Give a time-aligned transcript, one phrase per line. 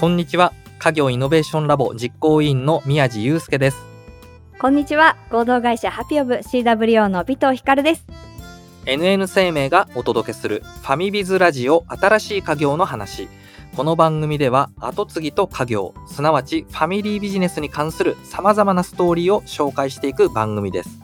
[0.00, 0.54] こんにちは。
[0.78, 3.76] 家業イノベーションラボ実行委員の宮地祐介です。
[4.58, 5.18] こんにちは。
[5.28, 8.06] 合同会社ハピオブ CWO の尾藤光です。
[8.86, 13.28] NN 生命がお届けするファミビズラジオ新しい家業の話。
[13.76, 20.98] この番組では後継ぎと家業、すなわちファミリービジネスに関する様々なストーリーを紹介していく番組です。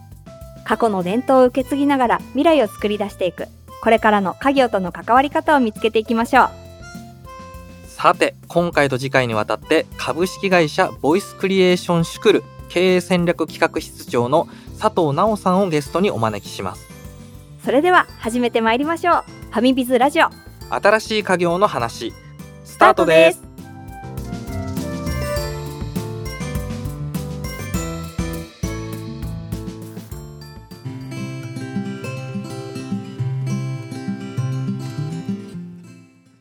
[0.64, 3.46] 過去の伝統を受け継ぎながら未来を作り出していく。
[3.82, 6.65] これからの家業との関わり方を見つけていきましょう。
[7.96, 16.86] さて、今回と次回にわたって株式会社ボイスクリエーションシュクル経営戦略企画室長の佐藤直さんをゲストにお招きします。
[17.64, 19.24] それでは始めてまいりましょう。
[19.50, 20.28] ファミビズラジオ。
[20.68, 22.12] 新しい家業の話、
[22.66, 23.45] スタートです。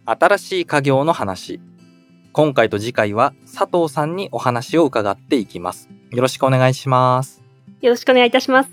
[0.06, 1.60] 新しい家業の話。
[2.32, 5.90] 今回と次回は佐藤さんにお話を伺っていきます。
[6.12, 7.42] よろしくお願いします。
[7.82, 8.70] よろしくお願いいたします。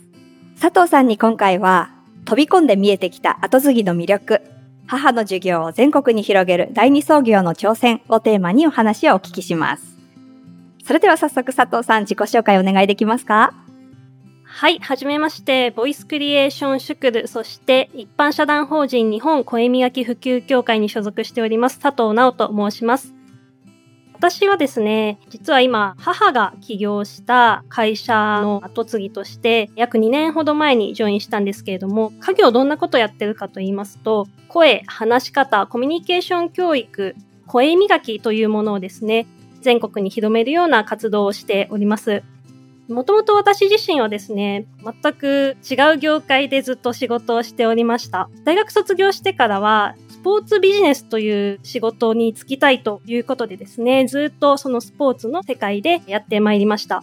[0.60, 1.90] 佐藤さんに今回は
[2.26, 4.42] 飛び込んで見えてきた後継ぎの魅力、
[4.86, 9.96] 母の授業を全国に広げる第二創業の挑戦をテーマにお話をお聞きします。
[10.84, 13.54] それでは早速佐藤さん自己紹介お願いできますか？
[14.54, 23.14] はい、はじめまして、ボイスクリエーションシュクル、そして一般社団法人日本声磨き普及協会に所属しております佐藤直と申します。
[24.12, 39.26] 私はですね、実は今、母が起業した会社の後継ぎとして、約2年ほど前にジョインしたんですけれども、家業どんなことやってるかと言いますと、声、話し方、コミュニケーション教育、声磨きというものをですね、
[39.62, 42.22] 全国に広めるような活動をしております。
[42.92, 44.66] もともと私自身はですね、
[45.02, 48.28] 全く違う業界でずっと仕事をしておりました。
[48.44, 57.02] 大学卒業してからは、スポーツビジネスという仕事に就きたいということでですね、ずっとそのスポーツの世界でやってまいりました。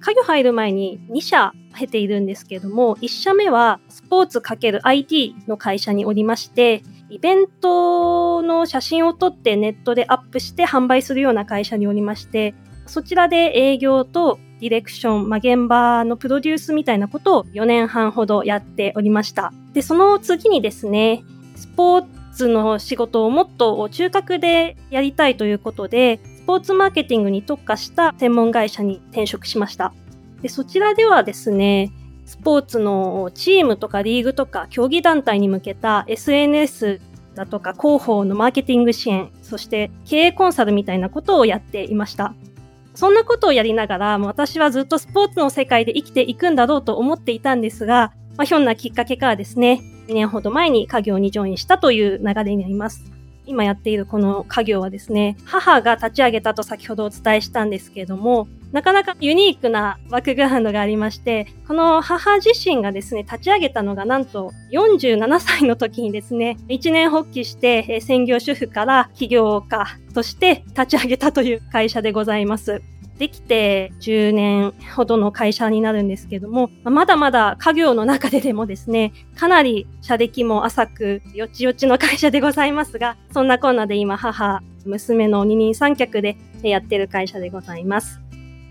[0.00, 12.54] 家業入る前に2社経ているんですけども、1社目はスポーツ ×IT の会社におりまして、イベントの写真を撮ってネットでアップして販売するような会社におりまして、
[12.86, 19.52] そちらで営業とディレクション、まあ、現場のプロデュースみたいなことを4年半ほどやっておりました。
[19.72, 21.22] で、その次にですね、
[21.56, 29.92] スポーツの仕事をもっと中核でやりたいということで、スポーツマーケティングに特化した専門会社に転職しました。
[30.42, 31.90] で、そちらではですね、
[32.26, 37.00] スポーツのチームとかリーグとか競技団体に向けた SNS
[37.34, 42.34] だとか広報のマーケティング支援、そして経営コンサルみたいなことをやっていました。
[42.94, 53.04] そんなことをやりながら、私はずっとスポーツの世界で生きていくんだろうと思っていたんですが、まあ、ひょんなきっかけからですね、2年ほど前に家業にジョインしたという流れになります。
[53.46, 72.82] 今やっているこの家業はですね、母が立ち上げたと先ほどお伝えしたんですけれども、なかなかユニークなバックグラウンドがありまして、この母自身がですね、立ち上げたのがなんと47歳の時にですね、一年発起してえ専業主婦から起業家として立ち上げたという会社でございます。
[73.16, 88.23] できて10年ほどの会社になるんですけども、まだまだ家業の中ででもですね、かなり社歴も浅く、よちよちの会社でございますが、そんなこんなで今母、娘の二人三脚でやってる会社でございます。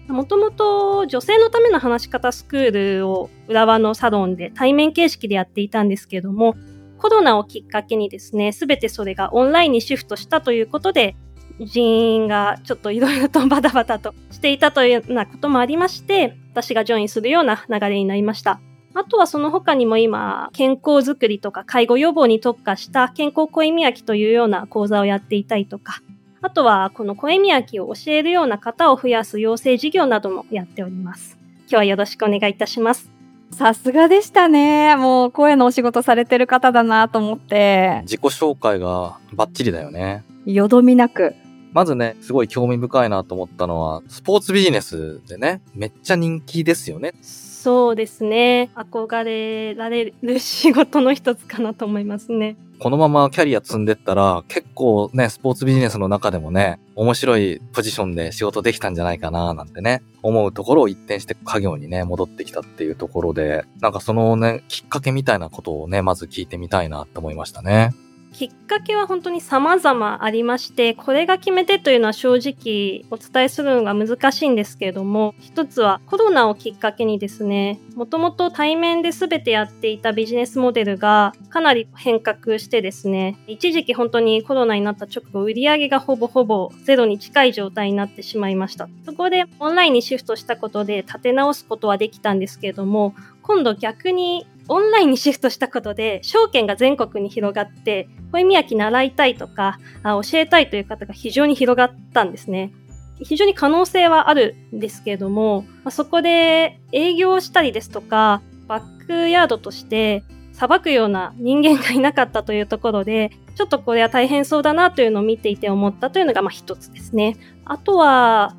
[0.08, 6.56] もともと女性のための話し方スクールを浦和のサロンで対面形式でやっていたんですけども、
[6.98, 11.16] コロナをきっかけにですね、すべてそれがオンラインにシフトしたということで、
[11.60, 11.84] 人
[12.16, 18.60] 員がちょっといろいろとバタバタとしていたというようなこともありまして、私がジョインするような流れになりました。
[18.96, 26.02] あとはその他にも今、健康づくりとか介護予防に特化した健康声磨きというような講座をやっていたりとか、
[26.46, 31.38] あとはこの声磨きを教えるような方を増やす養成事業などもやっております。
[31.62, 33.10] 今日はよろしくお願いいたします。
[33.52, 34.98] さすがでしたね。
[34.98, 40.26] もう声のお仕事されてる方だなと思って、自己紹介がバッチリだよね。
[40.46, 41.34] よどみなく。
[41.72, 47.14] まずね、すごい興味深いなと思ったのは、スポーツビジネスでね、めっちゃ人気ですよね。
[47.22, 48.70] そうですね。
[48.76, 52.58] 憧れられる仕事の一つかなと思いますね。
[52.84, 67.94] このままキャリア積んでったら、結構ね、スポーツビジネスの中でもね、面白いポジションで仕事できたんじゃないかななんてね、思うところを一転して家業にね、戻ってきたっていうところで、なんかそのね、きっかけみたいなことをね、まず聞いてみたいなって思いましたね。
[68.34, 88.90] きっかけは本当に様々ありまして、これが決めてというのは正直お伝えするのが難しいんですけれども、一つはコロナをきっかけにですね、もともと対面で全てやっていたビジネスモデルがかなり変革してですね、一時期本当にコロナになった直後、売上がほぼほぼゼロに近い状態になってしまいました。
[89.06, 93.14] そこでオンラインにシフトしたことで立て直すことはできたんですけれども、
[93.44, 102.74] 今度逆にオンラインにシフトしたことで、証券が全国に広がって、小み焼き習いたいとか、教えたいという方が非常に広がったんですね。
[103.22, 110.24] 非常に可能性はあるんですけれども、そこで営業したりですとか、バックヤードとして
[110.54, 117.38] 裁くような人間がいなかったというところで、ちょっとこれは大変そうだなというのを見ていて思ったというのが一つですね。
[117.66, 118.56] あとは、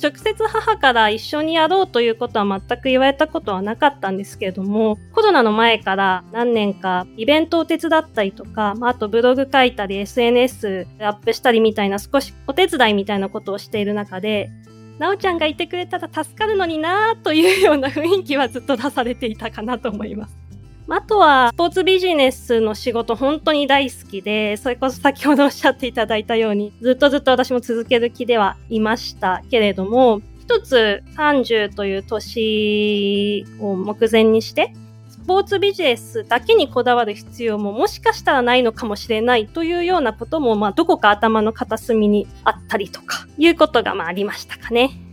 [0.00, 14.50] 直接母から一緒にやろうということは全く言われたことはなかったんですけれども、コロナの前から何年かイベントを手伝ったりとか、まあ、あとブログ書いたり SNS アップしたりみたいな少しお手伝いみたいなことをしている中で、
[14.98, 20.47] なおちゃんがいてくれたら助かるのになというような雰囲気はずっと出されていたかなと思います。
[20.90, 34.72] あとは、スポーツビジネスの仕事本当に大好きで、それこそ先ほどおっしゃっていただいたように、ずっとずっと私も続ける気ではいましたけれども、一つ30という年を目前にして、
[35.10, 45.07] スポーツビジネスだけにこだわる必要ももしかしたらないのかもしれないというようなことも、まあ、どこか頭の片隅にあったりとか、いうことがまあありましたかね。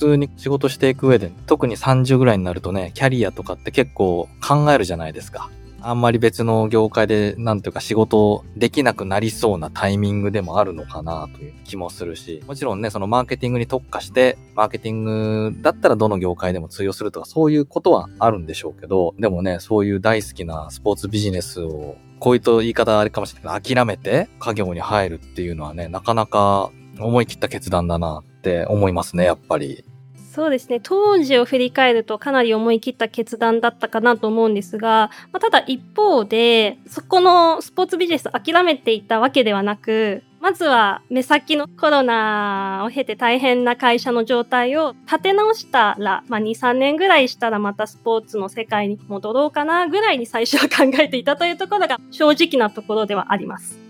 [0.00, 5.50] 通に仕事していく上で、特に30ぐらいになるとね、キャリアとかって結構考えるじゃないですか。
[5.82, 29.84] あんまり別の業界で、なんていうか仕事できなくなりそうなタイミングでもあるのかなという気もするし、もちろんね、そのマーケティングに特化して、マーケティングだったらどの業界でも通用するとか、そういうことはあるんでしょうけど、でもね、そういう大好きなスポーツビジネスを、こういうと言い方あれかもしれないけど、諦めて家業に入るっていうのはね、なかなか思い切った決断だなって思いますね、やっぱり。
[30.32, 30.80] そうですね。
[30.80, 53.89] 当時を振り返るとかなり思い切った決断だったかなと思うんですが、まあ、ただ一方で、そこのスポーツビジネス諦めていたわけではなく、まずは目先のコロナを経て大変な会社の状態を立て直したら、まあ、2、3年ぐらいしたらまたスポーツの世界に戻ろうかなぐらいに最初は考えていたというところが正直なところではあります。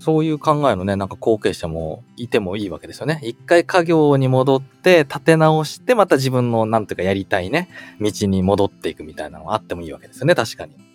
[0.00, 3.20] そういう考えのね、なんか後継者もいてもいいわけですよね。
[3.22, 7.68] 一回家業に戻って立て直して、また自分のなんていうかやりたいね、
[8.00, 10.89] 道に戻っていくみたいなのがあってもいいわけですよね、確かに。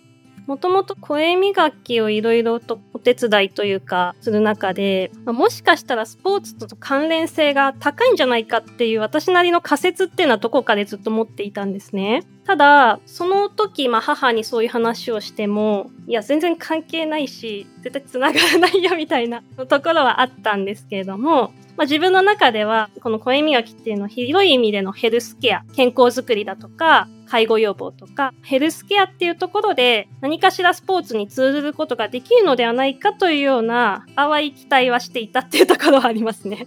[0.46, 12.22] もともと声磨きをいろいろとお手伝いというかする中で、まあ、もしかしたらスポーツと関連性が高いんじゃないかっていう私なりの仮説っていうのはどこかでずっと持っていたんですね。
[12.46, 36.66] ただ、その時、まあ母にそういう話をしても、いや、全然関係ないし、絶対繋がらないよみたいなところはあったんですけれども、まあ、自分の中では、この声磨きっていうのは広い意味でのヘルスケア、健康づくりだとか、介護予防とか、ヘルスケアっていうところで何かしらスポーツに通ずることができるのではないかというような淡い期待はしていたっていうところはありますね。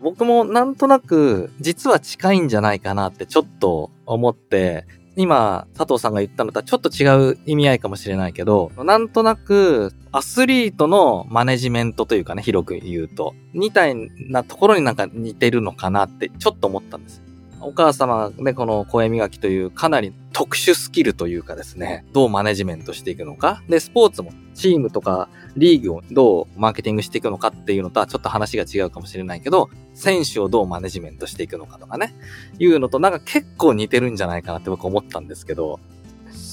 [0.00, 13.96] 僕もなんとなく実は近いんじゃないかなってちょっと思って、今、佐藤さんが言ったのとはちょっと違う意味合いかもしれないけど、なんとなく、アスリートのマネジメントというかね、広く言うと、みたい
[14.28, 17.25] なところになんか似てるのかなってちょっと思ったんです。
[17.60, 23.62] お母様ね、この声磨きというかなり特殊スキルというかですね、どうマネジメントしていくのか。
[23.68, 32.14] で、スポーツもチームとかリーグをどうマーケティングしていくのかっていうのとはちょっと話が違うかもしれないけど、選手をどうマネジメントしていくのかとかね、
[32.58, 35.80] いうのとなんか結構似てるんじゃないかなって僕思ったんですけど、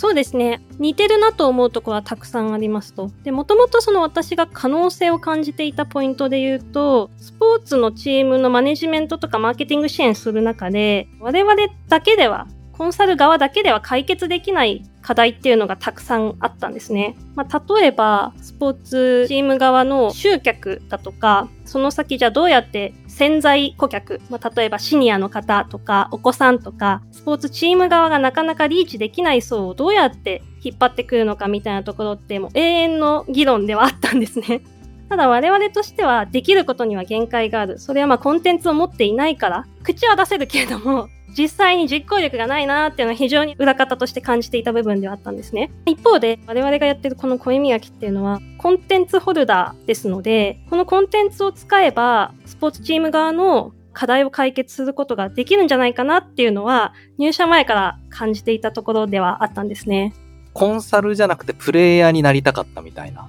[0.04, 0.62] そうですね。
[0.80, 3.10] 似てるなと思うところはたくさんありますと。
[3.24, 11.56] で、もともとその私が可能性を感じていたポイントで言うと、スポーツのチームのマネジメントとかマーケティング支援する中で、我々
[11.88, 17.16] だけではコンサル側だけでは解決できない課題っていうのがたくさんあったんですね。
[17.36, 34.64] まあ、例えば、スポーツチーム側の集客だとか、その先じゃどうやって潜在顧客、まあ、例えばシニアの方とか、お子さんとか、スポーツチーム側がなかなかリーチできない層をどうやって引っ張ってくるのかみたいなところってもう永遠の議論ではあったんですね。
[35.10, 37.78] ただ我々としてはできることには限界がある。
[37.78, 45.72] それはまあコンテンツを持っていないから、口は出せるけれども、実際に実行力がないなーっていうのは非常に裏方として感じていた部分ではあったんですね。
[45.86, 60.14] 一方で、我々がやってるこの声磨きっていうのは、コンテンツホルダーですので、このコンテンツを使えば、スポーツチーム側の課題を解決することができるんじゃないかなっていうのは、入社前から感じていたところではあったんですね。
[60.54, 63.28] コンサルじゃなくてプレイヤーになりたかったみたいな。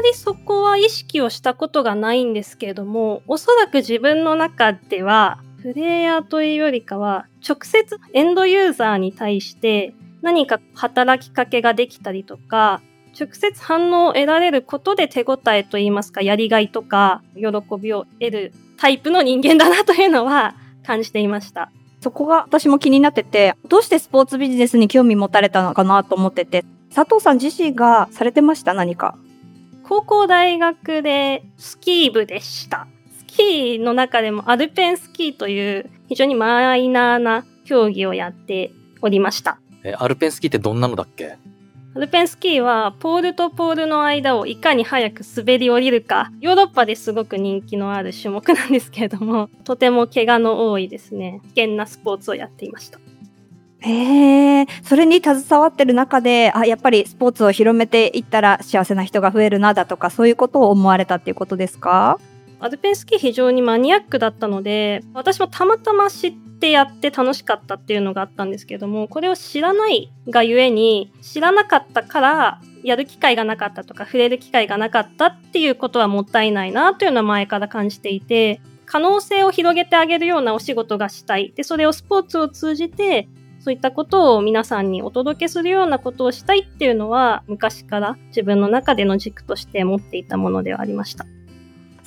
[0.00, 12.80] りそこは意識をしたことがないんですけれども、おそらく自分の中では、プレイヤーというよりかは、直接エンドユーザーに対して何か働きかけができたりとか、
[13.18, 17.42] 直接反応を得られることで手応えといいますか、やりがいとか、喜
[17.78, 20.54] びを得るタイプの人間だなというのは
[20.86, 21.70] 感じていました。
[22.00, 26.64] そこが私も気になってて、どうしてスポーツビジネスに興味持たれたのかなと思ってて、
[26.94, 29.18] 佐藤さん自身がされてました何か？
[29.82, 32.86] 高校大学でスキー部でした。
[33.40, 38.70] スキーの中でもアルペンスキーという非常にマイナーな競技をやって
[39.00, 39.58] おりました。
[39.82, 41.38] え、アルペンスキーってどんなのだっけ？
[41.96, 53.00] アルペンスキーはポールとポールの間をいかに早く滑り降りるか、ヨーロッパですごく人気のある種目なんですけれども、 とても怪我の多いですね、危険なスポーツをやっていました。
[53.80, 62.20] へえ、それに携わってる中で、あ、やっぱりスポーツを広めていったら幸せな人が増えるなだとか、そういうことを思われたっていうことですか？
[62.60, 81.52] アルペンスキー非常にマニアックだったので、私もたまたま知ってやって楽しかったっていうのがあったんですけども、これを知らないがゆえに、知らなかったからやる機会がなかったとか、触れる機会がなかったっていうことはもったいないなというのは前から感じていて、可能性を広げてあげるようなお仕事がしたい。
[81.56, 83.28] で、それをスポーツを通じて、
[83.60, 91.24] そういったことを皆さんにお届けするようなことをしたいっていうのは、昔から自分の中での軸として持っていたものではありました。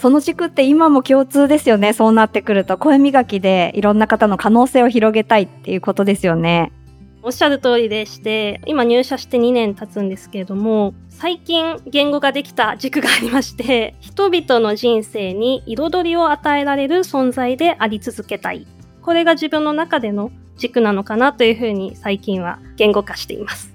[0.03, 1.93] その軸って今も共通ですよね。
[1.93, 6.73] そうなってくると、声磨きでいろんな方の可能性を広げたいっていうことですよね。
[7.21, 18.67] おっしゃる通りでして、今入社して2年経つんですけれども、最近言語ができた軸がありまして、人々の人生に彩りを与えられる存在であり続けたい。
[19.01, 23.73] これが自分の中での軸なのかなというふうに最近は言語化しています。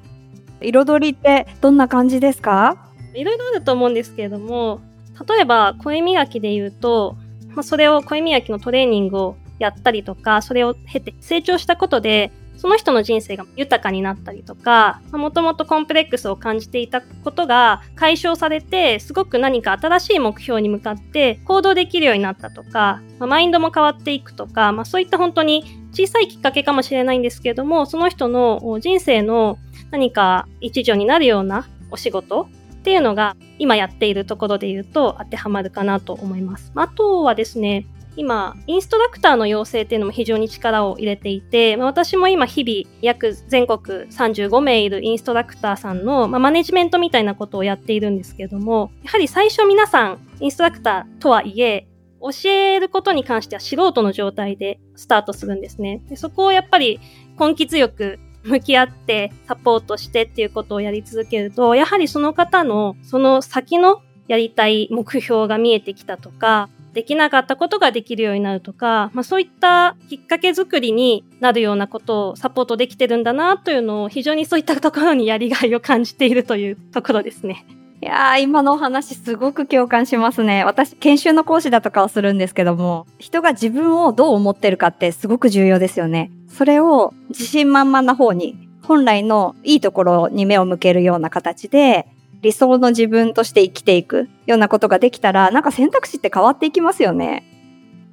[0.60, 2.76] 彩りってどんな感じですか？
[3.14, 4.82] いろいろあると思うんですけれども、
[5.26, 7.16] 例えば声磨きで言うと、
[7.54, 29.58] まあ、それを声磨きのトレーニングをやったりとか、それを経て成長したことで、その人の人生が豊かになったりとか、もともとコンプレックスを感じていたことが解消されて、すごく何か新しい目標に向かって行動できるようになったとか、まあ、マインドも変わっていくとか、まあ、そういった本当に小さいきっかけかもしれないんですけれども、その人の人生の
[29.92, 32.48] 何か一助になるようなお仕事
[32.88, 36.72] っていうのが今やっているところで言うと当てはまるかなと思います。
[36.74, 37.84] あとはですね、
[38.16, 51.88] 今、インストラクターの養成っていうのも非常に力を入れていて、まあ、私も今日々約全国35名いるインストラクターさんの、まあ、マネジメントみたいなことをやっているんですけれども、やはり最初皆さんインストラクターとはいえ、
[52.22, 56.00] 教えることに関しては素人の状態でスタートするんですね。
[56.08, 57.00] でそこをやっぱり
[57.38, 77.64] 根気強く向き合ってサポートしてっていうことをやり続けると、やはりその方のその先のやりたい目標が見えてきたとか、できなかったことができるようになるとか、まあ、そういったきっかけ作りになるようなことをサポートできてるんだなというのを非常にそういったところにやりがいを感じているというところですね。
[78.00, 80.64] いやー、今のお話すごく共感しますね。
[80.64, 86.30] 私、研修の講師だとかをするんですけども、人が自分をどう思ってるかってすごく重要ですよね。
[86.48, 92.06] それを自信満々な方に、本来のいいところに目を向けるような形で、
[92.40, 97.44] 理想の自分として生きていくようなことができたら、なんか選択肢って変わっていきますよね。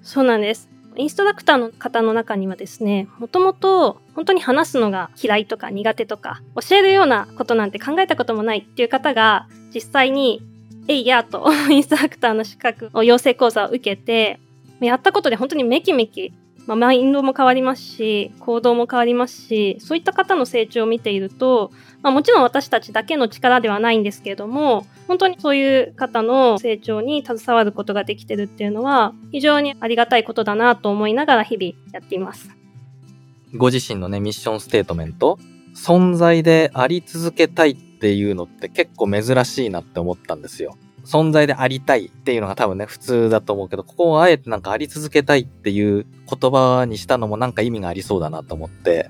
[0.02, 0.68] そうなんです。
[0.98, 10.42] インストラクターの方の中にはですね、もともと本当に話すのが嫌いとか苦手とか、教えるようなことなんて考えたこともないっていう方が、実際に、
[10.88, 14.40] えいやと インストラクターの資格を養成講座を受けて、
[14.80, 16.32] やったことで本当にめきめき
[16.68, 32.50] まあ、マインドも変わりますし、行動も変わりますし、そういった方の成長を見ていると、まあ、もちろん私たちだけの力ではないんですけれども、本当にそういう方の成長に携わることができてるっていうのは、非常にありがたいことだなと思いながら日々やっています。
[33.56, 35.38] ご自身のね、ミッションステートメント、
[35.76, 40.78] 存在であり続けたいっていうのって結構珍しいなって思ったんですよ。
[41.06, 49.10] 存在でありたいっていうのが多分ね、普通だと思うけど、ここをあえてなんかあり続けたいっていう言葉にしたのもなんか意味がありそうだなと思って。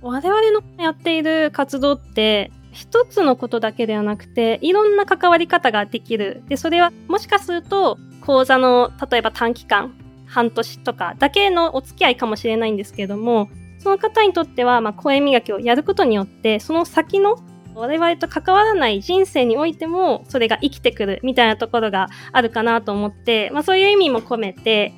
[0.00, 6.42] 我々のやっている活動って、一つのことだけではなくて、いろんな関わり方ができる。
[6.48, 9.94] で、それはもしかすると、講座の、例えば短期間、
[10.26, 13.50] 半年とかだけのお付き合いかもしれないんですけれども、
[13.84, 17.36] その方にとっては、まあ、声磨きをやることによって、その先の
[17.74, 24.94] 我々と関わらない人生においてもそれが生きてくるみたいなところがあるかなと思って、まあ、そういう意味も込めて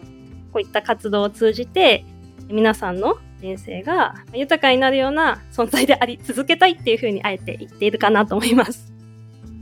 [0.53, 2.05] こういった活動を通じて
[2.49, 8.93] 皆さんの人生が豊かになるような存在であり続けたいっていうふうにあえて言っているかなと思います。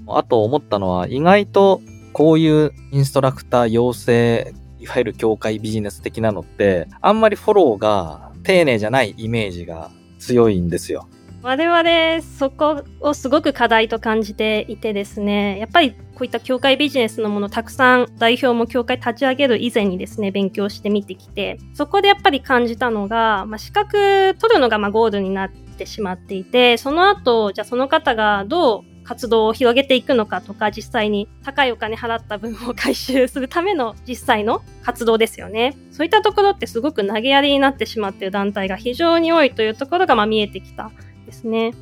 [0.06, 1.80] あと思ったのは、意外と
[2.12, 11.08] こういうインストラクター養成、いわゆる協会ビジネス的なのって、あんまりフォローが丁寧じゃないイメージが強いんですよ。
[11.44, 35.76] 我々そこをすごく課題と感じていてですねやっぱりこういった協会ビジネスのものたくさん代表も協会立ち上げる以前にですね勉強してみてきてそこでやっぱり感じたのが、まあ、資格取るのがまゴールになってしまっていてその後じゃあその方がどう活動を広げていくのかとか実際に高いお金払った分を回収するための実際の活動ですよね。
[35.90, 40.90] そういったところってすごく投げやりになってしまっている団体が非常に多いというところがま見えてきた
[41.24, 41.72] ですね。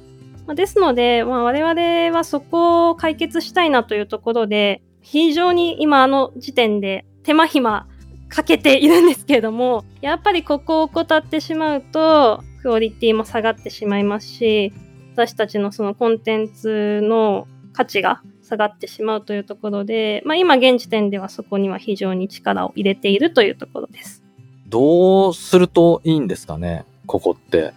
[0.46, 7.86] まあですので、まあ、我々はそこを解決したいなというところで、非常に今あの時点で手間暇
[8.28, 14.72] かけているんですけれども、やっぱりここを怠ってしまうと、クオリティも下がってしまいますし、
[15.14, 24.22] 私たちのそのコンテンツの価値が下がってしまうというところで、まあ今現時点ではそこには非常に力を入れているというところです。
[24.68, 27.74] どうするといいんですかねここって。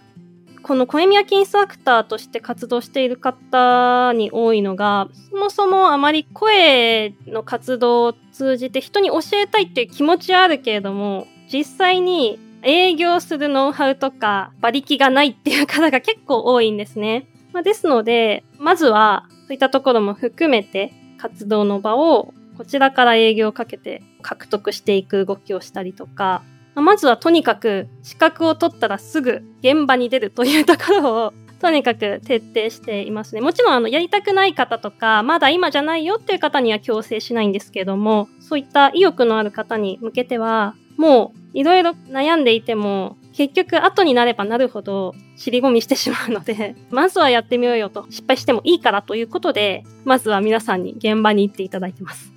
[0.66, 17.28] この声磨きインストラクターとして活動している方に多いのが、そもそもあまり声の活動を通じて人に教えたいっていう気持ちはあるけれども、実際に営業するノウハウとか馬力がないっていう方が結構多いんですね。
[17.52, 26.42] まあ、ですので、まずはそういったところも含めて活動の場をこちらから営業をかけて獲得していく動きをしたりとか、
[26.82, 33.40] まずはとにかく資格を取ったらすぐ現場に出るというところをとにかく徹底していますね。
[33.40, 52.35] もちろんあのやりたくない方とか、まだ今じゃないよっていう方には強制しないんですけども、そういった意欲のある方に向けては、もういろいろ悩んでいても、結局後になればなるほど尻込みしてしまうので、 まずはやってみようよと、失敗してもいいからということで、まずは皆さんに現場に行っていただいてます。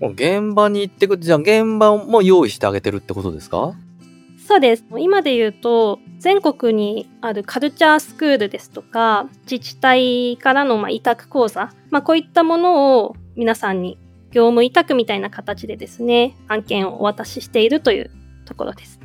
[0.00, 3.74] 現場に行ってくじゃあ現場も用意してあげてるってことですか？
[4.46, 4.84] そうです。
[4.98, 13.98] 今で言うと、全国にあるカルチャースクールですとか、自治体からのまあ委託講座、まあ、こういったものを皆さんに
[14.30, 18.10] 業務委託みたいな形でですね、案件をお渡ししているという
[18.44, 19.00] ところです。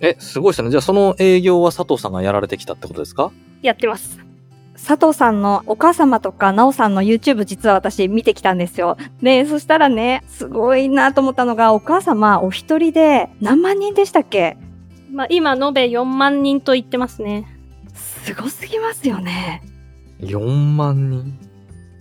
[0.00, 0.70] え、すごいですね。
[0.70, 3.32] じゃあその営業は佐藤さんがやられてきたってことですか？
[3.62, 4.27] やってます。
[4.78, 8.96] 佐藤さんのお母様とか、なおさんの YouTube 実は私見てきたんですよ。
[9.20, 14.56] で、そしたらね、すごいなと思ったのが、お母様お一人で何万人でしたっけ？
[15.12, 17.46] まあ、今、延べ4万人と言ってますね。
[17.94, 19.62] すごすぎますよね。
[20.20, 20.40] ?4
[20.74, 21.38] 万人？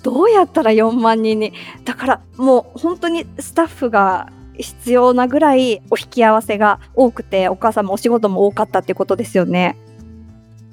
[0.04, 1.54] どうやったら4万人に？
[1.84, 9.76] だからもう本当にスタッフが必要なぐらいお引き合わせが多くて、お母様お仕事も多かったってことですよね。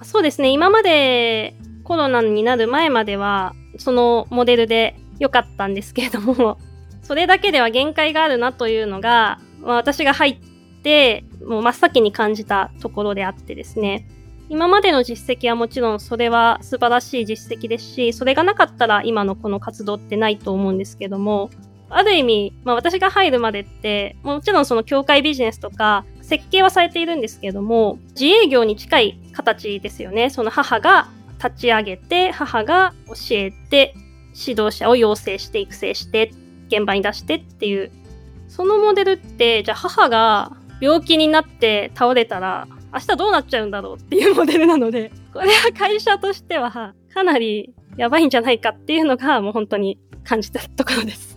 [0.03, 0.51] そうですね。
[0.51, 6.59] 今までコロナになる前までは、そのモデルで良かったんですけれども、
[7.03, 10.39] それだけでは限界があるなというのが、まあ、私が入っ
[10.83, 14.09] て、もう真っ先に感じたところであってですね。
[14.49, 21.51] 今までの実績はもちろんそれは素晴らしい実績ですし、それがなかったら今のこの活動ってないと思うんですけども、
[21.89, 30.31] ある意味、まあ私が入るまでって、もちろんその協会ビジネスとか、設計はされているんですけども、自営業に近い形ですよね。
[30.31, 31.09] その母が
[31.45, 33.95] 立ち上げて、母が教えて、
[34.35, 36.33] 指導者を養成して育成して、
[36.69, 37.93] 現場に出してっていう。
[38.49, 51.34] そのモデルって、じゃあ母が病気になって倒れたら、明日どうなっちゃうんだろうっていうモデルなので、 これは会社としてはかなりやばいんじゃないかっていうのがもう本当に感じたところです。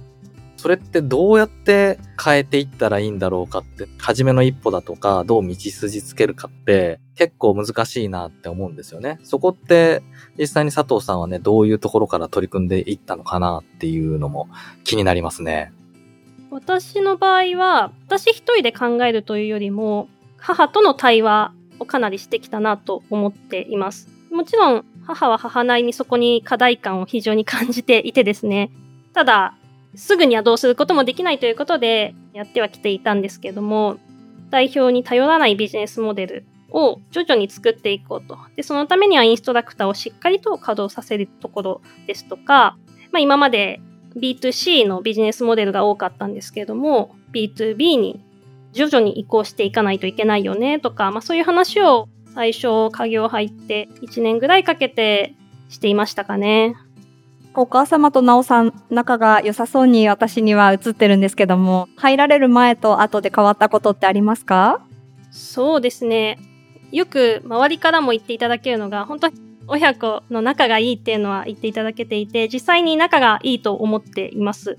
[0.57, 9.19] それってどうやって変えていったらいいんだろうかって、初めの一歩だとか、どう道筋つけるかって、結構難しいなって思うんですよね。
[9.23, 10.01] そこって、
[10.37, 14.49] 実際に佐藤さんはね、どういうところから取り組んでいったのかなっていうのも
[14.83, 15.71] 気になりますね。
[16.49, 24.09] 私の場合は、私一人で考えるというよりも、母との対話をかなりしてきたなと思っています。
[24.31, 28.71] もちろん、母は母なりにそこに課題感を非常に感じていてですね。
[29.13, 29.55] ただ、
[29.95, 33.97] すぐにはどうすることもできないということで、やってはきていたんですけども、
[34.49, 38.37] 代表に頼らないビジネスモデルを徐々に作っていこうと。
[38.55, 42.77] で、そのためにはインストラクターをしっかりと稼働させるところですとか、
[43.11, 43.81] まあ今まで
[44.15, 48.19] B2C のビジネスモデルが多かったんですけれども、B2B に
[48.73, 55.33] 徐々に移行していかないといけないよねとか、まあそういう話を最初家業入って1年ぐらいかけて
[55.69, 56.75] していましたかね。
[57.59, 64.85] お母様となおさん仲が良さそうに私には映ってるんですけども、入られる前と後で変わったことってありますか？
[65.31, 66.37] そうですね。
[66.91, 69.33] よく周りからも言っていただけるのが、本当に
[69.65, 74.77] 親子の仲がいいっていうのは言っていただけていて、実際に仲がいいと思っています。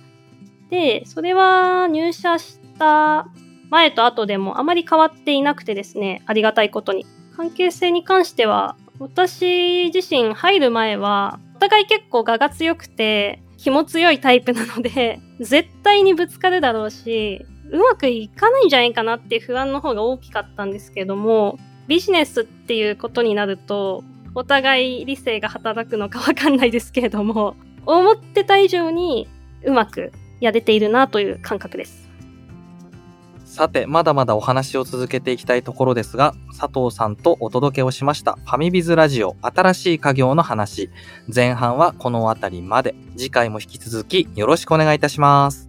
[0.71, 3.27] で、それは入社した
[3.71, 7.07] 前と後でもあまり変わっていなくてですね、ありがたいことに。
[7.37, 29.29] 関係性に関しては、私自身入る前は、互い結構我が強くて、気も強いタイプなので、 絶対にぶつかるだろうし、うまくいかないんじゃないかなっていう不安の方が大きかったんですけども、ビジネスっていうことになると、お互い理性が働くのかわかんないですけれども、思ってた以上に
[29.65, 32.08] うまくやれているなという感覚です。
[33.59, 40.91] さて、まだまだお話を続けていきたいところですが、佐藤さんとお届けをしましたファミビズラジオ新しい家業の話。
[41.35, 42.95] 前半はこの辺りまで。
[43.17, 45.69] 次回も引き続きよろしくお願いいたします。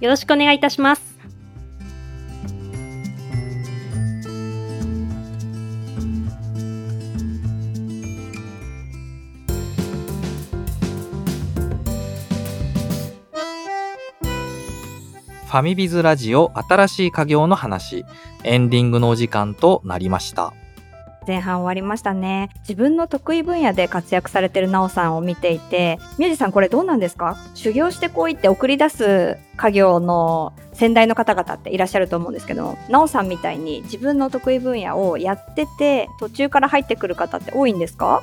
[0.00, 1.15] よろしくお願いいたします。
[15.56, 18.04] ファミビズラジオ新しい家業の話、
[18.44, 20.52] エンディングのお時間となりました。
[21.26, 22.50] 前半終わりましたね。
[22.58, 27.38] 自分の得意分野で活躍されてるなおさんを見ていて、ミュージさんこれどうなんですか？
[27.54, 38.22] 修行してこいって送り出す家業の先代の方々っていらっしゃると思うんですけど、なおさんみたいに自分の得意分野をやってて、途中から入ってくる方って多いんですか？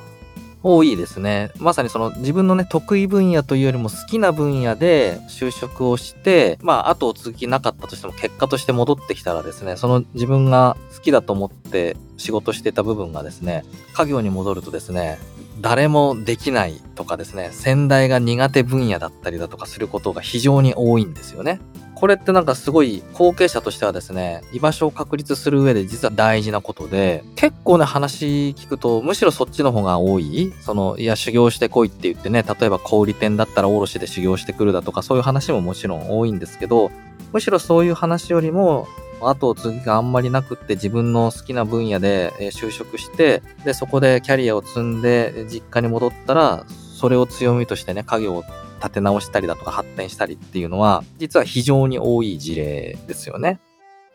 [0.64, 1.52] 多いですね。
[1.60, 15.20] まさにその自分のね、得意分野というよりも好きな分野で就職をして、まあ、後を続きなかったとしても結果として戻ってきたらですね、その自分が好きだと思って仕事してた部分がですね、家業に戻るとですね、
[15.62, 21.60] 誰もできないとかですね、先代が苦手分野だったりだとかすることが非常に多いんですよね。
[21.96, 30.52] これってなんかすごい後継者としてはですね、居場所を確立する上で実は大事なことで、結構ね話聞くとむしろそっちの方が多い。
[30.62, 36.92] その、いや修行してこいって言ってね、例えば小売店だったら卸で修行してくるだとかそういう話ももちろん多いんですけど、
[37.34, 38.88] むしろそういう話よりも、
[39.22, 48.44] 後を継ぎがあんまりなくって自分の好きな分野で就職して、で、そこでキャリアを積んで実家に戻ったら、それを強みとしてね、家業を
[48.80, 53.60] 立て直したりだとか発展したりっていうのは、実は非常に多い事例ですよね。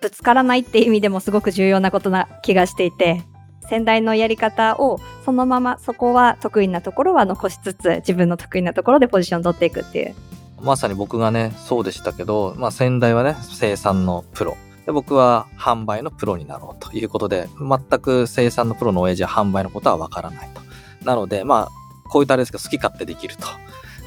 [0.00, 3.24] ぶつからないって意味でもすごく重要なことな気がしていて、
[3.68, 10.14] 先代のやり方をそのままそこは得意なところは残しつつ自分の得意なところでポジション取っていくっていう。
[10.62, 14.56] まさに僕がね、そうでしたけど、まあ先代はね、生産のプロ。
[14.86, 20.62] で僕は販売のプロになろうということで、全く生産のプロの親父は販売のことはわからないと。
[21.04, 23.46] なので、まあ、こういったあれですけど、好き勝手できると。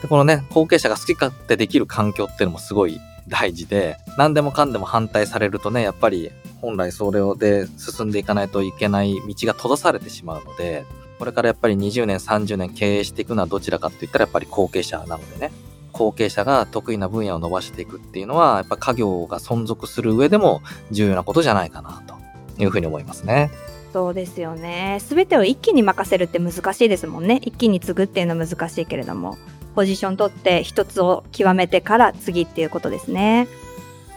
[0.01, 10.85] で、このね、後継者が好き勝手できる環境っていうのもすごい大事で、何でもかんでも反対されるとね、やっぱり本来それをで進んでいかないといけない道が閉ざされてしまうので、
[11.19, 15.51] これからやっぱり20年、30年経営していくのはどちらかって言ったらやっぱり後継者なのでね、
[15.91, 22.15] 後継者が得意な分野を伸ばしていくっていうのは、やっぱ家業が存続する上でも重要なことじゃないかなと
[22.61, 23.51] いうふうに思いますね。
[23.93, 24.99] そうですよね。
[25.01, 27.39] すべてを一気に任せるって難しいですもんね。
[27.43, 29.37] 一気に継ぐっていうのは難しいけれども。
[29.75, 33.47] ポジション取って一つを極めてから次っていうことですね。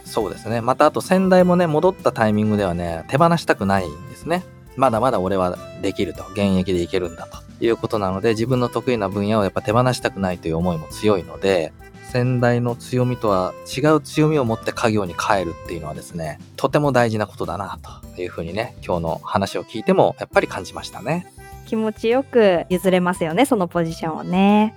[0.03, 0.61] そうですね。
[0.61, 4.43] またあと先代もね、戻ったタイミングではね、手放したくないんですね。
[4.75, 6.25] まだまだ俺はできると。
[6.33, 11.73] 現役でいけるんだということなので、自分の得意な分野をやっぱ手放したくないという思いも強いので、
[12.11, 17.77] 先代の強みとは違う強みを持って家業に変えるっていうのはですね、とても大事なことだな
[18.13, 21.31] というふうにね、今日の話を聞いてもやっぱり感じましたね。
[21.65, 24.75] 気持ちよく譲れますよね、そのポジションをね。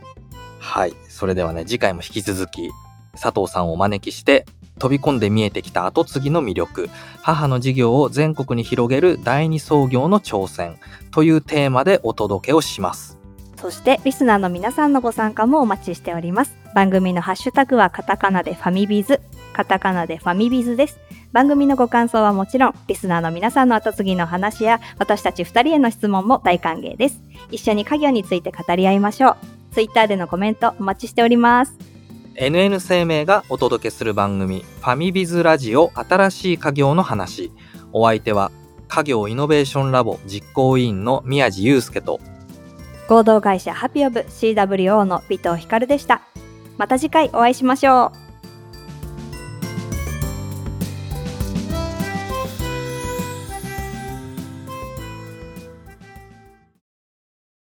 [0.59, 0.95] はい。
[1.09, 2.71] それではね、次回も引き続き、
[3.13, 4.47] 佐藤さんをお招きして、
[4.79, 6.89] 飛び込んで見えてきた後継ぎの魅力、
[7.21, 10.79] 母の事業を全国に広げる第二創業の挑戦
[11.11, 13.19] というテーマでお届けをします。
[13.57, 16.57] そしてリスナーの皆さんのご参加もお待ちしております。
[16.75, 19.21] 番組のハッシュタグはカタカナでファミビズ、
[19.53, 21.01] カタカナでファミビズです。
[21.33, 27.21] 番組のご感想はもちろん、リスナーの皆さんの後継ぎの話や、私たち二人への質問も大歓迎です。
[27.51, 29.37] 一緒に家業について語り合いましょう。
[29.73, 31.77] ツイッターでのコメントお待ちしております。
[32.41, 37.51] NN 生命がお届けする番組、ファミビズラジオ新しい家業の話。
[37.93, 38.53] お相手は、
[38.87, 42.21] 家業イノベーションラボ実行委員の宮地祐介と、
[43.09, 46.23] 合同会社ハピオブ CWO の尾藤光でした。
[46.77, 48.28] また次回お会いしましょう。